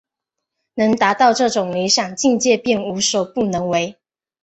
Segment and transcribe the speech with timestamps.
[0.73, 3.99] 能达到这种理想境界便无所不能为。